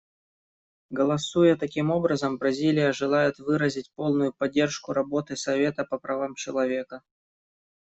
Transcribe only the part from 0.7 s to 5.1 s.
Голосуя таким образом, Бразилия желает выразить полную поддержку